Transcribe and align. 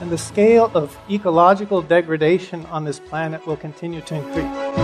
and 0.00 0.10
the 0.10 0.18
scale 0.18 0.70
of 0.74 0.96
ecological 1.10 1.82
degradation 1.82 2.66
on 2.66 2.84
this 2.84 3.00
planet 3.00 3.46
will 3.46 3.56
continue 3.56 4.00
to 4.02 4.14
increase. 4.14 4.76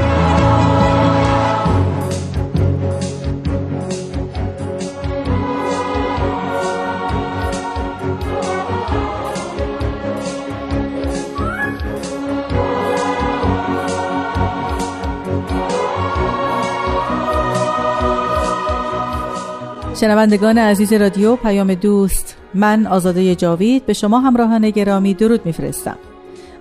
شنوندگان 20.02 20.58
عزیز 20.58 20.92
رادیو 20.92 21.36
پیام 21.36 21.74
دوست 21.74 22.36
من 22.57 22.87
آزاده 22.87 23.35
جاوید 23.35 23.85
به 23.85 23.93
شما 23.93 24.19
همراهان 24.19 24.69
گرامی 24.69 25.13
درود 25.13 25.45
میفرستم. 25.45 25.97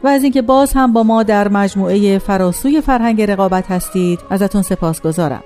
و 0.05 0.09
از 0.09 0.23
اینکه 0.23 0.43
باز 0.43 0.73
هم 0.73 0.93
با 0.93 1.03
ما 1.03 1.23
در 1.23 1.49
مجموعه 1.49 2.19
فراسوی 2.19 2.81
فرهنگ 2.81 3.23
رقابت 3.23 3.71
هستید 3.71 4.21
ازتون 4.31 4.63
سپاسگزارم 4.63 5.43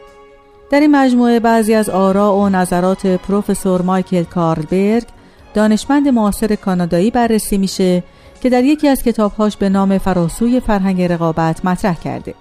در 0.70 0.80
این 0.80 0.96
مجموعه 0.96 1.40
بعضی 1.40 1.74
از 1.74 1.88
آرا 1.90 2.36
و 2.36 2.48
نظرات 2.48 3.06
پروفسور 3.06 3.82
مایکل 3.82 4.22
کارلبرگ 4.22 5.06
دانشمند 5.54 6.08
معاصر 6.08 6.54
کانادایی 6.54 7.10
بررسی 7.10 7.58
میشه 7.58 8.02
که 8.42 8.50
در 8.50 8.64
یکی 8.64 8.88
از 8.88 9.02
کتابهاش 9.02 9.56
به 9.56 9.68
نام 9.68 9.98
فراسوی 9.98 10.60
فرهنگ 10.60 11.02
رقابت 11.02 11.64
مطرح 11.64 11.94
کرده. 11.94 12.34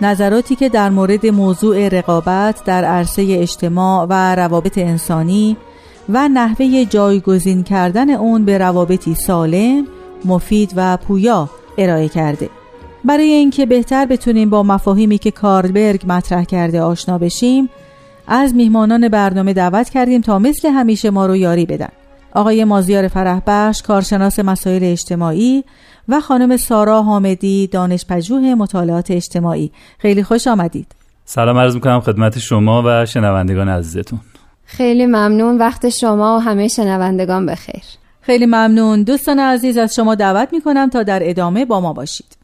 نظراتی 0.00 0.56
که 0.56 0.68
در 0.68 0.90
مورد 0.90 1.26
موضوع 1.26 1.88
رقابت 1.88 2.64
در 2.64 2.84
عرصه 2.84 3.26
اجتماع 3.28 4.06
و 4.10 4.34
روابط 4.34 4.78
انسانی 4.78 5.56
و 6.08 6.28
نحوه 6.28 6.84
جایگزین 6.84 7.62
کردن 7.62 8.10
اون 8.10 8.44
به 8.44 8.58
روابطی 8.58 9.14
سالم، 9.14 9.86
مفید 10.24 10.72
و 10.76 10.96
پویا 10.96 11.50
ارائه 11.78 12.08
کرده. 12.08 12.50
برای 13.04 13.30
اینکه 13.30 13.66
بهتر 13.66 14.06
بتونیم 14.06 14.50
با 14.50 14.62
مفاهیمی 14.62 15.18
که 15.18 15.30
کارلبرگ 15.30 16.04
مطرح 16.06 16.44
کرده 16.44 16.82
آشنا 16.82 17.18
بشیم، 17.18 17.68
از 18.26 18.54
میهمانان 18.54 19.08
برنامه 19.08 19.52
دعوت 19.52 19.88
کردیم 19.88 20.20
تا 20.20 20.38
مثل 20.38 20.68
همیشه 20.68 21.10
ما 21.10 21.26
رو 21.26 21.36
یاری 21.36 21.66
بدن. 21.66 21.88
آقای 22.34 22.64
مازیار 22.64 23.08
فرحبخش 23.08 23.82
کارشناس 23.82 24.38
مسائل 24.38 24.84
اجتماعی 24.84 25.64
و 26.08 26.20
خانم 26.20 26.56
سارا 26.56 27.02
حامدی 27.02 27.66
دانشپژوه 27.66 28.54
مطالعات 28.54 29.10
اجتماعی 29.10 29.70
خیلی 29.98 30.22
خوش 30.22 30.46
آمدید 30.46 30.94
سلام 31.24 31.58
عرض 31.58 31.74
می‌کنم 31.74 32.00
خدمت 32.00 32.38
شما 32.38 32.82
و 32.86 33.06
شنوندگان 33.06 33.68
عزیزتون 33.68 34.20
خیلی 34.70 35.06
ممنون. 35.06 35.58
وقت 35.58 35.88
شما 35.88 36.36
و 36.36 36.40
همه 36.40 36.68
شنوندگان 36.68 37.46
بخیر. 37.46 37.82
خیلی 38.20 38.46
ممنون. 38.46 39.02
دوستان 39.02 39.38
عزیز 39.38 39.78
از 39.78 39.94
شما 39.94 40.14
دعوت 40.14 40.48
می‌کنم 40.52 40.88
تا 40.88 41.02
در 41.02 41.30
ادامه 41.30 41.64
با 41.64 41.80
ما 41.80 41.92
باشید. 41.92 42.36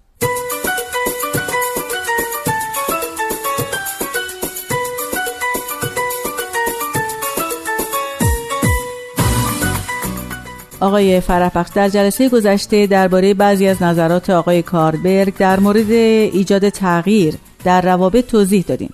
آقای 10.80 11.20
فرحبخش 11.20 11.70
در 11.74 11.88
جلسه 11.88 12.28
گذشته 12.28 12.86
درباره 12.86 13.34
بعضی 13.34 13.68
از 13.68 13.82
نظرات 13.82 14.30
آقای 14.30 14.62
کاربرگ 14.62 15.36
در 15.36 15.60
مورد 15.60 15.90
ایجاد 15.90 16.68
تغییر 16.68 17.34
در 17.64 17.80
روابط 17.80 18.26
توضیح 18.26 18.64
دادین 18.68 18.90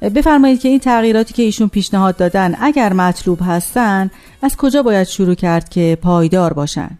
بفرمایید 0.00 0.60
که 0.60 0.68
این 0.68 0.78
تغییراتی 0.78 1.34
که 1.34 1.42
ایشون 1.42 1.68
پیشنهاد 1.68 2.16
دادن 2.16 2.54
اگر 2.60 2.92
مطلوب 2.92 3.38
هستن 3.42 4.10
از 4.42 4.56
کجا 4.56 4.82
باید 4.82 5.06
شروع 5.06 5.34
کرد 5.34 5.68
که 5.68 5.98
پایدار 6.02 6.52
باشن؟ 6.52 6.90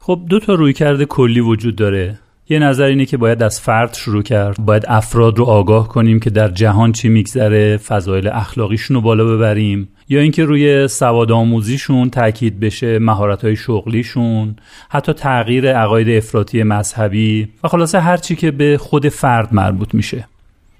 خب 0.00 0.20
دو 0.28 0.40
تا 0.40 0.54
روی 0.54 0.72
کرده 0.72 1.04
کلی 1.04 1.40
وجود 1.40 1.76
داره. 1.76 2.18
یه 2.48 2.58
نظر 2.58 2.84
اینه 2.84 3.06
که 3.06 3.16
باید 3.16 3.42
از 3.42 3.60
فرد 3.60 3.94
شروع 3.94 4.22
کرد. 4.22 4.56
باید 4.64 4.84
افراد 4.88 5.38
رو 5.38 5.44
آگاه 5.44 5.88
کنیم 5.88 6.20
که 6.20 6.30
در 6.30 6.48
جهان 6.48 6.92
چی 6.92 7.08
میگذره 7.08 7.76
فضایل 7.76 8.28
اخلاقیشون 8.28 8.94
رو 8.94 9.00
بالا 9.00 9.24
ببریم. 9.24 9.88
یا 10.08 10.20
اینکه 10.20 10.44
روی 10.44 10.88
سواد 10.88 11.32
آموزیشون 11.32 12.10
تاکید 12.10 12.60
بشه 12.60 12.98
مهارت 12.98 13.44
های 13.44 13.56
شغلیشون 13.56 14.56
حتی 14.88 15.12
تغییر 15.12 15.72
عقاید 15.72 16.08
افراطی 16.08 16.62
مذهبی 16.62 17.48
و 17.64 17.68
خلاصه 17.68 18.00
هر 18.00 18.16
چی 18.16 18.36
که 18.36 18.50
به 18.50 18.78
خود 18.78 19.08
فرد 19.08 19.54
مربوط 19.54 19.94
میشه. 19.94 20.24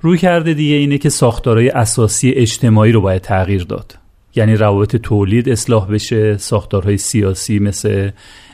روی 0.00 0.18
کرده 0.18 0.54
دیگه 0.54 0.74
اینه 0.74 0.98
که 0.98 1.08
ساختارهای 1.08 1.68
اساسی 1.68 2.30
اجتماعی 2.30 2.92
رو 2.92 3.00
باید 3.00 3.22
تغییر 3.22 3.62
داد. 3.62 3.98
یعنی 4.34 4.54
روابط 4.54 4.96
تولید 4.96 5.48
اصلاح 5.48 5.88
بشه 5.88 6.36
ساختارهای 6.36 6.96
سیاسی 6.96 7.58
مثل 7.58 8.10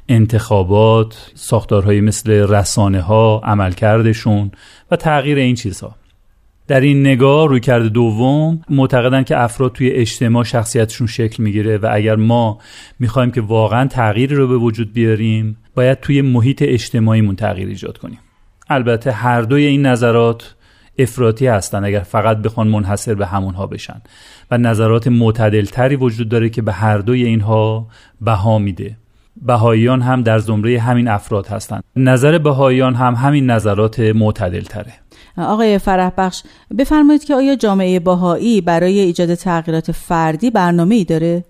انتخابات 0.09 1.31
ساختارهایی 1.35 2.01
مثل 2.01 2.31
رسانه 2.31 3.01
ها 3.01 3.41
عملکردشون 3.45 4.51
و 4.91 4.97
تغییر 4.97 5.39
این 5.39 5.55
چیزها. 5.55 5.95
در 6.67 6.81
این 6.81 7.01
نگاه 7.01 7.49
روی 7.49 7.61
کرده 7.61 7.89
دوم 7.89 8.63
معتقدن 8.71 9.23
که 9.23 9.41
افراد 9.41 9.73
توی 9.73 9.91
اجتماع 9.91 10.45
شخصیتشون 10.45 11.07
شکل 11.07 11.43
می‌گیره 11.43 11.79
و 11.79 11.89
اگر 11.93 12.17
ما 12.17 12.59
می‌خوایم 12.99 13.31
که 13.31 13.41
واقعا 13.41 13.87
تغییری 13.87 14.35
رو 14.35 14.49
به 14.49 14.57
وجود 14.57 14.93
بیاریم 14.93 15.57
باید 15.75 16.01
توی 16.01 16.23
محیط 16.23 16.63
اجتماعیمون 16.67 17.37
تغییر 17.37 17.69
ایجاد 17.69 17.99
کنیم. 17.99 18.19
البته 18.69 19.13
هر 19.13 19.43
دوی 19.43 19.67
این 19.67 19.87
نظرات 19.87 20.55
افراطی 20.99 21.47
هستن 21.47 21.85
اگر 21.85 22.01
فقط 22.01 22.37
بخوان 22.37 22.69
منحصر 22.69 23.15
به 23.15 23.27
همونها 23.27 23.67
بشن. 23.67 24.03
و 24.51 24.59
نظرات 24.59 25.09
معتدلتری 25.09 25.97
وجود 25.97 26.29
داره 26.29 26.49
که 26.49 26.63
به 26.63 26.73
هر 26.73 26.99
دوی 26.99 27.25
اینها 27.25 27.87
بها 28.21 28.59
میده. 28.59 28.97
بهاییان 29.37 30.03
هم 30.03 30.23
در 30.23 30.39
زمره 30.39 30.81
همین 30.81 31.09
افراد 31.09 31.47
هستند 31.47 31.85
نظر 31.97 32.39
بهاییان 32.39 32.95
هم 32.95 33.15
همین 33.15 33.51
نظرات 33.51 34.01
معتدل 34.01 34.61
تره 34.61 34.93
آقای 35.39 35.79
فرح 35.79 36.11
بخش 36.19 36.43
بفرمایید 36.79 37.25
که 37.25 37.35
آیا 37.35 37.57
جامعه 37.57 38.01
باهایی 38.01 38.61
برای 38.61 38.99
ایجاد 38.99 39.35
تغییرات 39.35 39.93
فردی 39.93 40.51
برنامه 40.51 40.95
ای 40.95 41.05
داره؟ 41.05 41.45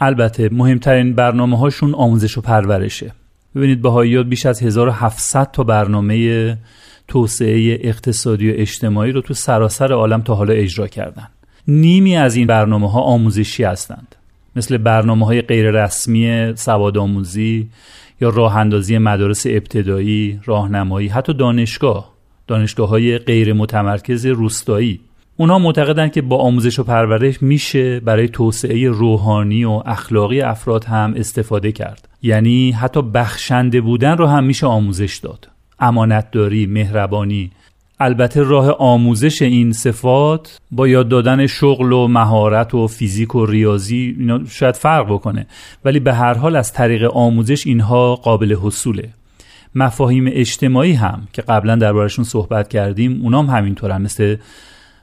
البته 0.00 0.48
مهمترین 0.52 1.14
برنامه 1.14 1.58
هاشون 1.58 1.94
آموزش 1.94 2.38
و 2.38 2.40
پرورشه. 2.40 3.12
ببینید 3.54 3.82
بهایی 3.82 4.22
بیش 4.22 4.46
از 4.46 4.62
1700 4.62 5.50
تا 5.50 5.64
برنامه 5.64 6.58
توسعه 7.08 7.78
اقتصادی 7.80 8.50
و 8.50 8.54
اجتماعی 8.56 9.12
رو 9.12 9.20
تو 9.20 9.34
سراسر 9.34 9.92
عالم 9.92 10.22
تا 10.22 10.34
حالا 10.34 10.52
اجرا 10.54 10.86
کردن. 10.86 11.28
نیمی 11.68 12.16
از 12.16 12.36
این 12.36 12.46
برنامه 12.46 12.90
ها 12.90 13.00
آموزشی 13.00 13.64
هستند. 13.64 14.16
مثل 14.56 14.76
برنامه 14.76 15.26
های 15.26 15.42
غیر 15.42 15.70
رسمی 15.70 16.52
سواد 16.54 16.98
آموزی 16.98 17.68
یا 18.20 18.28
راه 18.28 18.56
اندازی 18.56 18.98
مدارس 18.98 19.46
ابتدایی، 19.46 20.40
راهنمایی، 20.44 21.08
حتی 21.08 21.34
دانشگاه 21.34 22.12
دانشگاه 22.46 22.88
های 22.88 23.18
غیر 23.18 23.52
متمرکز 23.52 24.26
روستایی. 24.26 25.00
اونا 25.36 25.58
معتقدن 25.58 26.08
که 26.08 26.22
با 26.22 26.36
آموزش 26.36 26.78
و 26.78 26.84
پرورش 26.84 27.42
میشه 27.42 28.00
برای 28.00 28.28
توسعه 28.28 28.88
روحانی 28.88 29.64
و 29.64 29.82
اخلاقی 29.86 30.40
افراد 30.40 30.84
هم 30.84 31.14
استفاده 31.16 31.72
کرد. 31.72 32.08
یعنی 32.22 32.70
حتی 32.70 33.02
بخشنده 33.02 33.80
بودن 33.80 34.16
رو 34.16 34.26
هم 34.26 34.44
میشه 34.44 34.66
آموزش 34.66 35.16
داد. 35.16 35.48
امانتداری 35.78 36.66
مهربانی. 36.66 37.50
البته 38.00 38.42
راه 38.42 38.70
آموزش 38.70 39.42
این 39.42 39.72
صفات 39.72 40.60
با 40.70 40.88
یاد 40.88 41.08
دادن 41.08 41.46
شغل 41.46 41.92
و 41.92 42.08
مهارت 42.08 42.74
و 42.74 42.86
فیزیک 42.86 43.34
و 43.34 43.46
ریاضی 43.46 44.16
اینا 44.18 44.44
شاید 44.44 44.76
فرق 44.76 45.12
بکنه. 45.12 45.46
ولی 45.84 46.00
به 46.00 46.14
هر 46.14 46.34
حال 46.34 46.56
از 46.56 46.72
طریق 46.72 47.10
آموزش 47.12 47.66
اینها 47.66 48.14
قابل 48.14 48.56
حصوله. 48.62 49.08
مفاهیم 49.74 50.24
اجتماعی 50.28 50.92
هم 50.92 51.28
که 51.32 51.42
قبلا 51.42 51.76
دربارشون 51.76 52.24
صحبت 52.24 52.68
کردیم 52.68 53.20
اونام 53.22 53.46
همینطورن. 53.46 54.02
مثل 54.02 54.36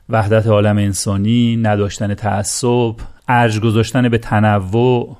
وحدت 0.10 0.48
عالم 0.48 0.78
انسانی 0.78 1.56
نداشتن 1.56 2.14
تعصب 2.14 2.96
ارج 3.28 3.60
گذاشتن 3.60 4.10
به 4.10 4.18
تنوع 4.18 5.18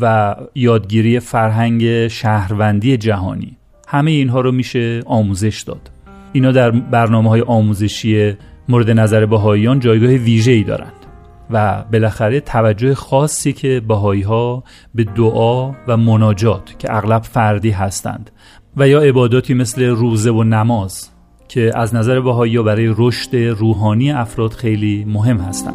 و 0.00 0.34
یادگیری 0.54 1.20
فرهنگ 1.20 2.08
شهروندی 2.08 2.96
جهانی. 2.96 3.56
همه 3.94 4.10
اینها 4.10 4.40
رو 4.40 4.52
میشه 4.52 5.02
آموزش 5.06 5.62
داد 5.62 5.90
اینا 6.32 6.52
در 6.52 6.70
برنامه 6.70 7.28
های 7.30 7.40
آموزشی 7.40 8.34
مورد 8.68 8.90
نظر 8.90 9.26
بهاییان 9.26 9.80
جایگاه 9.80 10.10
ویژه 10.10 10.52
ای 10.52 10.62
دارند 10.62 10.92
و 11.50 11.84
بالاخره 11.92 12.40
توجه 12.40 12.94
خاصی 12.94 13.52
که 13.52 13.82
بهایی 13.88 14.22
ها 14.22 14.64
به 14.94 15.04
دعا 15.04 15.72
و 15.88 15.96
مناجات 15.96 16.78
که 16.78 16.96
اغلب 16.96 17.22
فردی 17.22 17.70
هستند 17.70 18.30
و 18.76 18.88
یا 18.88 19.00
عباداتی 19.00 19.54
مثل 19.54 19.84
روزه 19.84 20.30
و 20.30 20.42
نماز 20.42 21.10
که 21.48 21.70
از 21.74 21.94
نظر 21.94 22.20
بهایی 22.20 22.62
برای 22.62 22.94
رشد 22.96 23.36
روحانی 23.36 24.12
افراد 24.12 24.52
خیلی 24.52 25.04
مهم 25.08 25.38
هستند. 25.38 25.74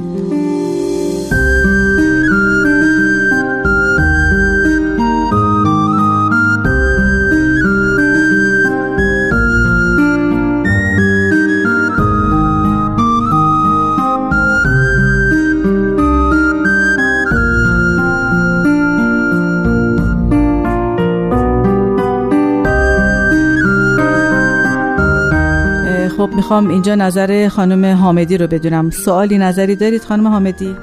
می‌خوام 26.50 26.70
اینجا 26.70 26.96
نظر 26.96 27.48
خانم 27.48 27.86
حامدی 27.96 28.38
رو 28.38 28.48
بدونم. 28.48 28.90
سوالی 28.90 29.38
نظری 29.38 29.76
دارید 29.76 30.02
خانم 30.02 30.28
حامدی؟ 30.28 30.76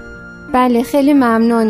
بله 0.54 0.82
خیلی 0.82 1.12
ممنون. 1.12 1.66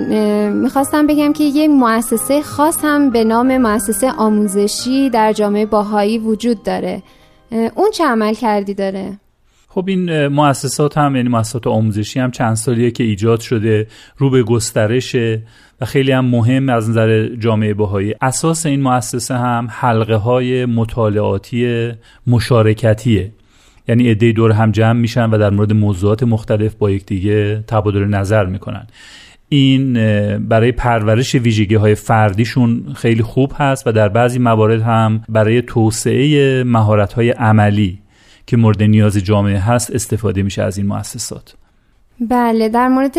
می‌خواستم 0.52 1.06
بگم 1.06 1.32
که 1.32 1.44
یک 1.44 1.70
مؤسسه 1.70 2.42
خاص 2.42 2.78
هم 2.82 3.10
به 3.10 3.24
نام 3.24 3.58
مؤسسه 3.58 4.10
آموزشی 4.12 5.10
در 5.10 5.32
جامعه 5.32 5.66
باهایی 5.66 6.18
وجود 6.18 6.62
داره. 6.62 7.02
اون 7.50 7.90
چه 7.94 8.04
عمل 8.04 8.34
کردی 8.34 8.74
داره؟ 8.74 9.18
خب 9.68 9.84
این 9.88 10.26
مؤسسات 10.26 10.98
هم 10.98 11.16
یعنی 11.16 11.28
مؤسسات 11.28 11.66
آموزشی 11.66 12.20
هم 12.20 12.30
چند 12.30 12.54
سالیه 12.54 12.90
که 12.90 13.04
ایجاد 13.04 13.40
شده 13.40 13.86
رو 14.16 14.30
به 14.30 14.42
گسترشه 14.42 15.42
و 15.80 15.84
خیلی 15.84 16.12
هم 16.12 16.24
مهم 16.24 16.68
از 16.68 16.90
نظر 16.90 17.28
جامعه 17.28 17.74
باهایی. 17.74 18.14
اساس 18.20 18.66
این 18.66 18.82
مؤسسه 18.82 19.34
هم 19.34 19.68
حلقه 19.70 20.16
های 20.16 20.66
مطالعاتی 20.66 21.92
مشارکتیه. 22.26 23.30
یعنی 23.88 24.10
عده 24.10 24.32
دور 24.32 24.52
هم 24.52 24.70
جمع 24.70 25.00
میشن 25.00 25.30
و 25.30 25.38
در 25.38 25.50
مورد 25.50 25.72
موضوعات 25.72 26.22
مختلف 26.22 26.74
با 26.74 26.90
یکدیگه 26.90 27.64
تبادل 27.66 28.04
نظر 28.04 28.46
می‌کنن. 28.46 28.86
این 29.48 29.92
برای 30.38 30.72
پرورش 30.72 31.34
ویژگی 31.34 31.74
های 31.74 31.94
فردیشون 31.94 32.92
خیلی 32.94 33.22
خوب 33.22 33.52
هست 33.56 33.86
و 33.86 33.92
در 33.92 34.08
بعضی 34.08 34.38
موارد 34.38 34.82
هم 34.82 35.22
برای 35.28 35.62
توسعه 35.62 36.64
مهارت 36.64 37.12
های 37.12 37.30
عملی 37.30 37.98
که 38.46 38.56
مورد 38.56 38.82
نیاز 38.82 39.16
جامعه 39.16 39.58
هست 39.58 39.94
استفاده 39.94 40.42
میشه 40.42 40.62
از 40.62 40.78
این 40.78 40.86
مؤسسات. 40.86 41.54
بله 42.20 42.68
در 42.68 42.88
مورد 42.88 43.14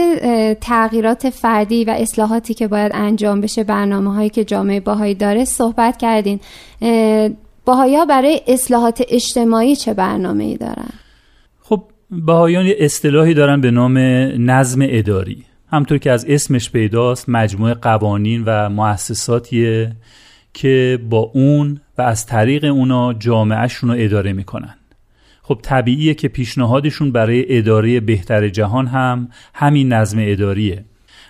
تغییرات 0.53 1.29
فردی 1.29 1.85
و 1.85 1.89
اصلاحاتی 1.89 2.53
که 2.53 2.67
باید 2.67 2.91
انجام 2.95 3.41
بشه 3.41 3.63
برنامه 3.63 4.13
هایی 4.13 4.29
که 4.29 4.45
جامعه 4.45 4.79
باهایی 4.79 5.15
داره 5.15 5.45
صحبت 5.45 5.97
کردین. 5.97 6.39
باهایا 7.67 8.05
برای 8.05 8.41
اصلاحات 8.47 9.01
اجتماعی 9.09 9.75
چه 9.75 9.93
برنامه 9.93 10.43
ای 10.43 10.57
دارن؟ 10.57 10.89
خب 11.61 11.83
باهایان 12.11 12.65
یه 12.65 12.75
اصطلاحی 12.79 13.33
دارن 13.33 13.61
به 13.61 13.71
نام 13.71 13.97
نظم 14.51 14.79
اداری. 14.83 15.43
همطور 15.71 15.97
که 15.97 16.11
از 16.11 16.25
اسمش 16.25 16.71
پیداست 16.71 17.29
مجموعه 17.29 17.73
قوانین 17.73 18.43
و 18.45 18.69
مؤسساتیه 18.69 19.91
که 20.53 20.99
با 21.09 21.31
اون 21.33 21.81
و 21.97 22.01
از 22.01 22.25
طریق 22.25 22.63
اونا 22.63 23.13
جامعهشون 23.13 23.89
رو 23.89 23.95
اداره 23.99 24.33
می‌کنن. 24.33 24.75
خب 25.41 25.59
طبیعیه 25.61 26.13
که 26.13 26.27
پیشنهادشون 26.27 27.11
برای 27.11 27.57
اداره 27.57 27.99
بهتر 27.99 28.49
جهان 28.49 28.87
هم 28.87 29.29
همین 29.53 29.93
نظم 29.93 30.17
اداریه. 30.21 30.85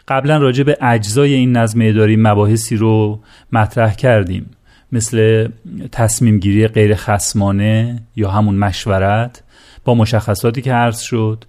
قبلا 0.08 0.38
راجع 0.38 0.64
به 0.64 0.78
اجزای 0.82 1.34
این 1.34 1.58
نظم 1.58 1.80
اداری 1.84 2.16
مباحثی 2.16 2.76
رو 2.76 3.20
مطرح 3.52 3.96
کردیم. 3.96 4.50
مثل 4.92 5.48
تصمیم 5.92 6.40
گیری 6.40 6.68
غیر 6.68 6.96
خسمانه 6.96 8.04
یا 8.16 8.32
همون 8.32 8.56
مشورت 8.56 9.44
با 9.86 9.96
مشخصاتی 9.96 10.62
که 10.62 10.74
عرض 10.74 11.00
شد. 11.00 11.46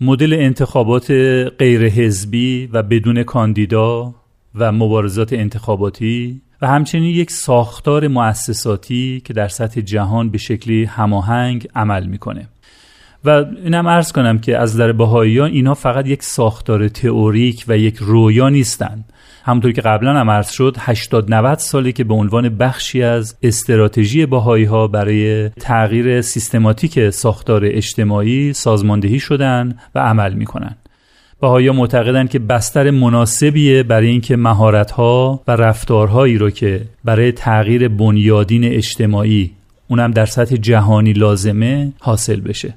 مدل 0.00 0.32
انتخابات 0.32 1.10
غیر 1.58 1.86
حزبی 1.86 2.68
و 2.72 2.82
بدون 2.82 3.22
کاندیدا 3.22 4.14
و 4.54 4.72
مبارزات 4.72 5.32
انتخاباتی 5.32 6.40
و 6.62 6.66
همچنین 6.66 7.04
یک 7.04 7.30
ساختار 7.30 8.08
مؤسساتی 8.08 9.22
که 9.24 9.32
در 9.32 9.48
سطح 9.48 9.80
جهان 9.80 10.30
به 10.30 10.38
شکلی 10.38 10.84
هماهنگ 10.84 11.68
عمل 11.74 12.06
می‌کنه. 12.06 12.48
و 13.24 13.44
اینم 13.64 13.88
عرض 13.88 14.12
کنم 14.12 14.38
که 14.38 14.58
از 14.58 14.74
نظر 14.74 14.92
بهاییان 14.92 15.50
اینها 15.50 15.74
فقط 15.74 16.06
یک 16.06 16.22
ساختار 16.22 16.88
تئوریک 16.88 17.64
و 17.68 17.78
یک 17.78 17.96
رویا 17.96 18.48
نیستند 18.48 19.04
همونطور 19.46 19.72
که 19.72 19.80
قبلا 19.80 20.14
هم 20.14 20.30
عرض 20.30 20.50
شد 20.50 20.76
80 20.78 21.34
90 21.34 21.58
سالی 21.58 21.92
که 21.92 22.04
به 22.04 22.14
عنوان 22.14 22.48
بخشی 22.48 23.02
از 23.02 23.36
استراتژی 23.42 24.26
باهایی 24.26 24.64
ها 24.64 24.86
برای 24.86 25.48
تغییر 25.48 26.20
سیستماتیک 26.20 27.10
ساختار 27.10 27.60
اجتماعی 27.64 28.52
سازماندهی 28.52 29.18
شدن 29.20 29.78
و 29.94 29.98
عمل 29.98 30.32
می‌کنن. 30.32 30.76
باهایی 31.40 31.70
معتقدند 31.70 32.30
که 32.30 32.38
بستر 32.38 32.90
مناسبیه 32.90 33.82
برای 33.82 34.08
اینکه 34.08 34.36
مهارت 34.36 34.90
ها 34.90 35.42
و 35.48 35.52
رفتارهایی 35.56 36.38
رو 36.38 36.50
که 36.50 36.82
برای 37.04 37.32
تغییر 37.32 37.88
بنیادین 37.88 38.64
اجتماعی 38.64 39.50
اونم 39.88 40.10
در 40.10 40.26
سطح 40.26 40.56
جهانی 40.56 41.12
لازمه 41.12 41.92
حاصل 42.00 42.40
بشه. 42.40 42.74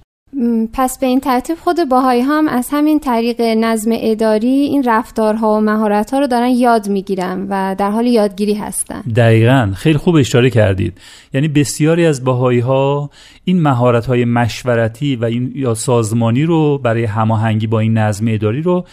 پس 0.74 1.00
به 1.00 1.08
این 1.08 1.20
ترتیب 1.20 1.58
خود 1.58 1.90
باهایی 1.90 2.22
هم 2.22 2.48
از 2.48 2.70
همین 2.72 3.00
طریق 3.00 3.42
نظم 3.42 3.92
اداری 3.94 4.48
این 4.48 4.84
رفتارها 4.84 5.58
و 5.58 5.62
مهارتها 5.62 6.20
رو 6.20 6.28
دارن 6.28 6.50
یاد 6.50 6.90
می‌گیرن 6.90 7.48
و 7.50 7.76
در 7.78 7.92
حال 7.92 8.08
یادگیری 8.08 8.54
هستن. 8.54 9.02
دقیقا. 9.02 9.72
خیلی 9.76 9.98
خوب 9.98 10.16
اشاره 10.16 10.50
کردید. 10.50 10.98
یعنی 11.34 11.48
بسیاری 11.48 12.06
از 12.06 12.24
باهایی 12.24 12.60
ها 12.60 13.10
این 13.44 13.62
مهارت 13.62 14.06
های 14.06 14.26
مشورتی 14.26 15.16
و 15.16 15.26
این 15.26 15.52
یا 15.56 15.74
سازمانی 15.74 16.44
رو 16.44 16.78
برای 16.78 17.06
هماهنگی 17.06 17.68
با 17.68 17.80
این 17.80 17.98
نظم 17.98 18.26
اداری 18.28 18.62
رو 18.62 18.86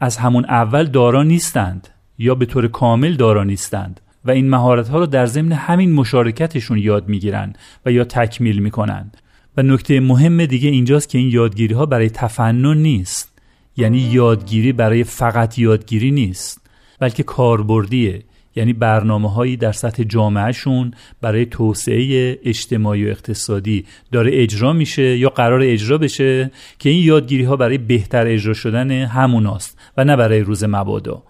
از 0.00 0.16
همون 0.16 0.44
اول 0.44 0.84
دارا 0.84 1.22
نیستند 1.22 1.88
یا 2.18 2.34
به 2.34 2.46
طور 2.46 2.68
کامل 2.68 3.14
دارا 3.14 3.44
نیستند 3.44 4.00
و 4.24 4.30
این 4.30 4.50
مهارت 4.50 4.88
ها 4.88 4.98
رو 4.98 5.06
در 5.06 5.26
ضمن 5.26 5.52
همین 5.52 5.92
مشارکتشون 5.92 6.78
یاد 6.78 7.08
می‌گیرن 7.08 7.52
و 7.86 7.92
یا 7.92 8.04
تکمیل 8.04 8.58
می‌کنند 8.58 9.16
و 9.56 9.62
نکته 9.62 10.00
مهم 10.00 10.46
دیگه 10.46 10.68
اینجاست 10.68 11.08
که 11.08 11.18
این 11.18 11.28
یادگیری 11.28 11.74
ها 11.74 11.86
برای 11.86 12.10
تفنن 12.10 12.76
نیست. 12.76 13.32
یعنی 13.76 13.98
یادگیری 13.98 14.72
برای 14.72 15.04
فقط 15.04 15.58
یادگیری 15.58 16.10
نیست 16.10 16.60
بلکه 17.00 17.22
کاربردیه. 17.22 18.22
یعنی 18.56 18.72
برنامه 18.72 19.32
هایی 19.32 19.56
در 19.56 19.72
سطح 19.72 20.02
جامعهشون 20.02 20.94
برای 21.20 21.46
توسعه 21.46 22.38
اجتماعی 22.44 23.06
و 23.06 23.08
اقتصادی 23.08 23.84
داره 24.12 24.30
اجرا 24.34 24.72
میشه 24.72 25.18
یا 25.18 25.28
قرار 25.28 25.60
اجرا 25.62 25.98
بشه 25.98 26.50
که 26.78 26.90
این 26.90 27.04
یادگیری 27.04 27.44
ها 27.44 27.56
برای 27.56 27.78
بهتر 27.78 28.26
اجرا 28.26 28.54
شدن 28.54 28.90
هموناست 28.90 29.78
و 29.96 30.04
نه 30.04 30.16
برای 30.16 30.40
روز 30.40 30.64
مبادا. 30.64 31.22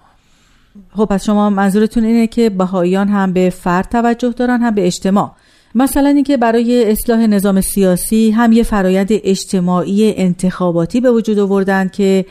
خب 0.96 1.04
پس 1.04 1.24
شما 1.24 1.50
منظورتون 1.50 2.04
اینه 2.04 2.26
که 2.26 2.50
بهاییان 2.50 3.08
هم 3.08 3.32
به 3.32 3.50
فرد 3.50 3.88
توجه 3.88 4.30
دارن 4.30 4.60
هم 4.60 4.74
به 4.74 4.86
اجتماع. 4.86 5.36
مثلا 5.74 6.08
اینکه 6.08 6.36
برای 6.36 6.90
اصلاح 6.90 7.26
نظام 7.26 7.60
سیاسی 7.60 8.30
هم 8.30 8.52
یه 8.52 8.62
فرایند 8.62 9.08
اجتماعی 9.10 10.14
انتخاباتی 10.16 11.00
به 11.00 11.10
وجود 11.10 11.38
آوردن 11.38 11.88
که 11.88 12.24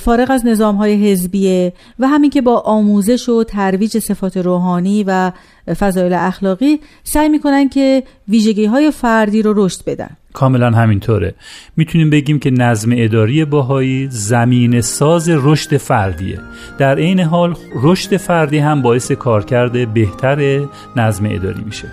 فارغ 0.00 0.30
از 0.30 0.46
نظام 0.46 0.76
های 0.76 1.10
حزبیه 1.10 1.72
و 1.98 2.08
همین 2.08 2.30
که 2.30 2.42
با 2.42 2.60
آموزش 2.60 3.28
و 3.28 3.44
ترویج 3.44 3.98
صفات 3.98 4.36
روحانی 4.36 5.04
و 5.04 5.32
فضایل 5.78 6.12
اخلاقی 6.12 6.80
سعی 7.04 7.28
می‌کنن 7.28 7.68
که 7.68 8.02
ویژگی 8.28 8.64
های 8.64 8.90
فردی 8.90 9.42
رو 9.42 9.64
رشد 9.64 9.84
بدن. 9.86 10.10
کاملا 10.32 10.70
همینطوره. 10.70 11.34
می‌تونیم 11.76 12.10
بگیم 12.10 12.38
که 12.38 12.50
نظم 12.50 12.90
اداری 12.96 13.44
باهایی 13.44 14.08
زمین 14.10 14.80
ساز 14.80 15.28
رشد 15.28 15.76
فردیه. 15.76 16.38
در 16.78 16.98
عین 16.98 17.20
حال 17.20 17.54
رشد 17.82 18.16
فردی 18.16 18.58
هم 18.58 18.82
باعث 18.82 19.12
کارکرد 19.12 19.94
بهتر 19.94 20.60
نظم 20.96 21.26
اداری 21.30 21.62
میشه. 21.66 21.88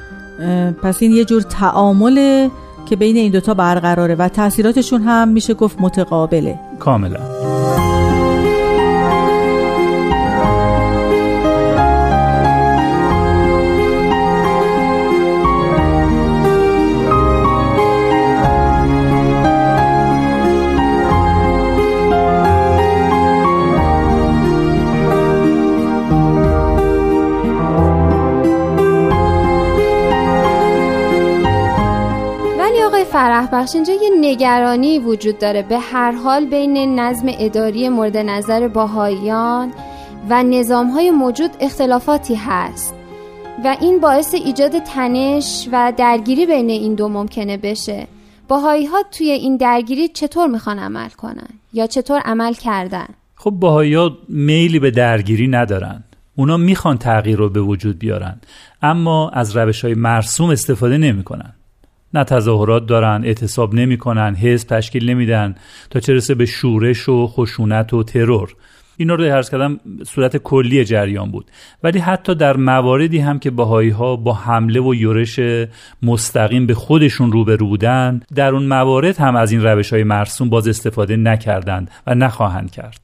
پس 0.84 1.02
این 1.02 1.12
یه 1.12 1.26
جور 1.26 1.42
تعامله 1.42 2.52
که 2.86 2.96
بین 2.96 3.18
این 3.18 3.32
دوتا 3.32 3.54
برقراره 3.54 4.16
و 4.16 4.28
تاثیراتشون 4.28 5.02
هم 5.02 5.28
میشه 5.28 5.54
گفت 5.54 5.82
متقابله. 5.82 6.60
کاملا. 6.80 7.20
فرح 32.94 33.50
بخش 33.54 33.76
اینجا 33.76 33.94
یه 33.94 34.10
نگرانی 34.20 35.00
وجود 35.00 35.40
داره. 35.40 35.62
به 35.62 35.80
هر 35.80 36.12
حال 36.12 36.46
بین 36.46 37.00
نظم 37.00 37.28
اداری 37.40 37.90
مورد 37.90 38.18
نظر 38.18 38.68
باهایان 38.68 39.74
و 40.30 40.44
نظام 40.44 40.90
های 40.90 41.12
موجود 41.12 41.52
اختلافاتی 41.60 42.36
هست 42.36 42.96
و 43.66 43.78
این 43.82 44.00
باعث 44.00 44.34
ایجاد 44.34 44.80
تنش 44.80 45.70
و 45.72 45.94
درگیری 45.98 46.46
بین 46.46 46.70
این 46.70 46.96
دو 46.96 47.10
ممکنه 47.10 47.58
بشه. 47.58 48.08
باهایی 48.48 48.86
ها 48.86 49.04
توی 49.12 49.30
این 49.30 49.58
درگیری 49.58 50.08
چطور 50.08 50.48
می‌خوان 50.48 50.80
عمل 50.80 51.10
کنن؟ 51.10 51.50
یا 51.74 51.88
چطور 51.88 52.20
عمل 52.20 52.54
کردن؟ 52.54 53.08
خب 53.36 53.52
باهایی 53.52 53.94
ها 53.94 54.18
میلی 54.30 54.80
به 54.80 54.92
درگیری 54.92 55.48
ندارن. 55.48 56.04
اونا 56.36 56.58
می‌خوان 56.58 56.98
تغییر 56.98 57.38
رو 57.38 57.50
به 57.50 57.62
وجود 57.62 58.00
بیارن. 58.00 58.36
اما 58.82 59.30
از 59.30 59.58
روش 59.58 59.86
های 59.86 59.94
مرسوم 59.94 60.50
استفاده 60.50 60.98
نمی‌کنن. 60.98 61.54
نه 62.14 62.24
تظاهرات 62.24 62.86
دارن 62.86 63.24
اعتصاب 63.26 63.74
نمی‌کنن 63.74 64.36
حزب 64.36 64.68
تشکیل 64.68 65.10
نمیدن 65.10 65.56
تا 65.90 66.00
چه 66.00 66.36
به 66.36 66.46
شورش 66.46 67.10
و 67.10 67.28
خشونت 67.28 67.94
و 67.94 68.04
ترور. 68.04 68.56
اینا 68.98 69.16
رو 69.16 69.24
هرز 69.24 69.50
کردم 69.50 69.80
صورت 70.04 70.38
کلی 70.38 70.86
جریان 70.86 71.32
بود. 71.32 71.52
ولی 71.84 72.00
حتی 72.00 72.36
در 72.36 72.58
مواردی 72.58 73.20
هم 73.20 73.40
که 73.40 73.52
باهایی 73.52 73.90
ها 73.90 74.16
با 74.16 74.34
حمله 74.34 74.82
و 74.82 74.96
یورش 74.96 75.40
مستقیم 76.04 76.66
به 76.68 76.74
خودشون 76.74 77.32
روبرو 77.32 77.68
بودن 77.68 78.22
در 78.36 78.54
اون 78.54 78.66
موارد 78.66 79.18
هم 79.18 79.36
از 79.36 79.52
این 79.52 79.64
روش 79.64 79.94
های 79.94 80.04
مرسوم 80.04 80.50
باز 80.50 80.68
استفاده 80.68 81.16
نکردند 81.16 81.92
و 82.08 82.16
نخواهند 82.16 82.72
کرد. 82.72 83.00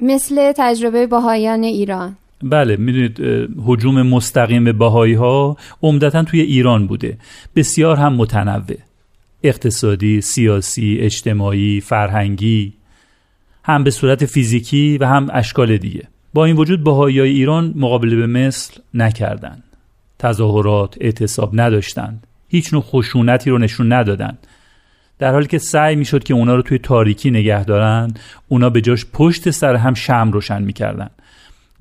مثل 0.00 0.52
تجربه 0.56 1.06
باهایان 1.06 1.62
ایران. 1.62 2.16
بله 2.42 2.76
می‌دونید 2.76 3.20
حجوم 3.66 4.02
مستقیم 4.02 4.64
به 4.64 4.72
باهایی 4.72 5.14
ها 5.14 5.56
عمدتا 5.82 6.24
توی 6.24 6.40
ایران 6.40 6.86
بوده. 6.86 7.18
بسیار 7.56 7.96
هم 7.96 8.14
متنوع. 8.14 8.76
اقتصادی، 9.42 10.20
سیاسی، 10.20 10.98
اجتماعی، 11.00 11.80
فرهنگی 11.80 12.72
هم 13.64 13.84
به 13.84 13.90
صورت 13.90 14.26
فیزیکی 14.26 14.98
و 14.98 15.06
هم 15.06 15.28
اشکال 15.32 15.76
دیگه. 15.76 16.08
با 16.34 16.44
این 16.44 16.56
وجود 16.56 16.84
بهایی 16.84 17.20
ایران 17.20 17.74
مقابله 17.76 18.16
به 18.16 18.26
مثل 18.26 18.80
نکردند 18.94 19.62
تظاهرات 20.18 20.96
اعتصاب 21.00 21.60
نداشتند. 21.60 22.26
هیچ 22.48 22.72
نوع 22.72 22.82
خشونتی 22.82 23.50
رو 23.50 23.58
نشون 23.58 23.92
ندادند. 23.92 24.46
در 25.18 25.32
حالی 25.32 25.46
که 25.46 25.58
سعی 25.58 25.96
می‌شد 25.96 26.24
که 26.24 26.34
اونا 26.34 26.54
رو 26.54 26.62
توی 26.62 26.78
تاریکی 26.78 27.30
نگه 27.30 27.64
دارن 27.64 28.14
اونا 28.48 28.70
به 28.70 28.80
جاش 28.80 29.06
پشت 29.12 29.50
سر 29.50 29.74
هم 29.76 29.94
شم 29.94 30.30
روشن 30.32 30.62
می‌کردن. 30.62 31.10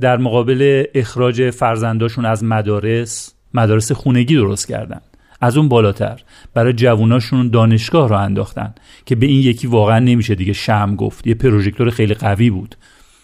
در 0.01 0.17
مقابل 0.17 0.83
اخراج 0.95 1.49
فرزنداشون 1.49 2.25
از 2.25 2.43
مدارس 2.43 3.33
مدارس 3.53 3.91
خونگی 3.91 4.35
درست 4.35 4.67
کردن. 4.67 5.01
از 5.41 5.57
اون 5.57 5.69
بالاتر. 5.69 6.19
برای 6.53 6.73
جووناشون 6.73 7.49
دانشگاه 7.49 8.09
رو 8.09 8.15
انداختن 8.15 8.73
که 9.05 9.15
به 9.15 9.25
این 9.25 9.39
یکی 9.39 9.67
واقعا 9.67 9.99
نمیشه 9.99 10.35
دیگه 10.35 10.53
شم 10.53 10.95
گفت. 10.95 11.27
یه 11.27 11.33
پروژکتور 11.33 11.89
خیلی 11.89 12.13
قوی 12.13 12.49
بود. 12.49 12.75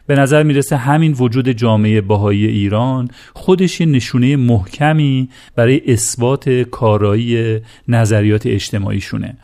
به 0.07 0.15
نظر 0.15 0.43
می‌رسه 0.43 0.77
همین 0.77 1.15
وجود 1.19 1.49
جامعه 1.49 2.01
باهایی 2.01 2.45
ایران 2.45 3.09
خودش 3.33 3.81
نشونه 3.81 4.35
محکمی 4.35 5.29
برای 5.55 5.81
اثبات 5.87 6.49
کارایی 6.49 7.59
نظریات 7.87 8.45
اجتماعیشونه. 8.45 9.37